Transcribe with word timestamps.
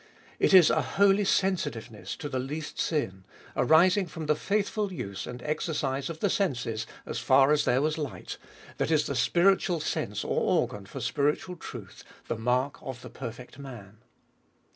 // 0.27 0.39
is 0.39 0.71
a 0.71 0.81
holy 0.81 1.23
sensitiveness 1.23 2.15
to 2.15 2.27
the 2.27 2.39
least 2.39 2.79
sin, 2.79 3.23
arising 3.55 4.07
from 4.07 4.25
the 4.25 4.33
faithful 4.35 4.91
use 4.91 5.27
and 5.27 5.43
exercise 5.43 6.09
of 6.09 6.21
the 6.21 6.27
senses 6.27 6.87
as 7.05 7.19
far 7.19 7.51
as 7.51 7.65
Iboltest 7.65 7.65
of 7.65 7.65
21U 7.65 7.65
201 7.65 7.73
there 7.73 7.81
was 7.83 8.11
light, 8.25 8.37
that 8.77 8.89
is 8.91 9.05
the 9.05 9.15
spiritual 9.15 9.79
sense 9.79 10.23
or 10.23 10.39
organ 10.61 10.87
for 10.87 11.01
spiritual 11.01 11.55
truth, 11.55 12.03
the 12.27 12.35
mark 12.35 12.81
of 12.81 13.03
the 13.03 13.11
perfect 13.11 13.59
man. 13.59 13.99